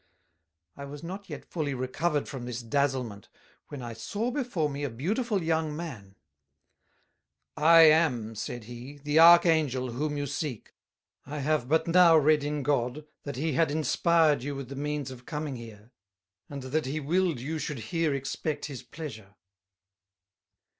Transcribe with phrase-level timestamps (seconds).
[0.75, 3.29] I was not yet fully recovered from this dazzlement,
[3.67, 6.15] when I saw before me a beautiful Young man.
[7.55, 10.73] 'I am,' said he, 'the Archangel whom you seek,
[11.27, 15.11] I have but now read in God that he had inspired you with the means
[15.11, 15.91] of coming here,
[16.49, 19.35] and that he willed you should here expect his pleasure.'